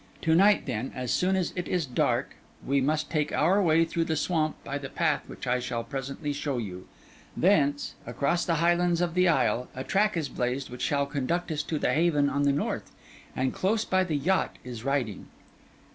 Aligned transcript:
To 0.23 0.33
night, 0.33 0.65
then, 0.65 0.91
as 0.95 1.13
soon 1.13 1.35
as 1.35 1.53
it 1.55 1.67
is 1.67 1.85
dark, 1.85 2.33
we 2.65 2.81
must 2.81 3.11
take 3.11 3.31
our 3.31 3.61
way 3.61 3.85
through 3.85 4.05
the 4.05 4.15
swamp 4.15 4.55
by 4.63 4.79
the 4.79 4.89
path 4.89 5.21
which 5.27 5.45
I 5.45 5.59
shall 5.59 5.83
presently 5.83 6.33
show 6.33 6.57
you; 6.57 6.87
thence, 7.37 7.93
across 8.07 8.43
the 8.43 8.55
highlands 8.55 8.99
of 8.99 9.13
the 9.13 9.27
isle, 9.27 9.67
a 9.75 9.83
track 9.83 10.17
is 10.17 10.27
blazed, 10.27 10.71
which 10.71 10.81
shall 10.81 11.05
conduct 11.05 11.51
us 11.51 11.61
to 11.61 11.77
the 11.77 11.93
haven 11.93 12.31
on 12.31 12.41
the 12.41 12.51
north; 12.51 12.91
and 13.35 13.53
close 13.53 13.85
by 13.85 14.03
the 14.03 14.17
yacht 14.17 14.57
is 14.63 14.83
riding. 14.83 15.27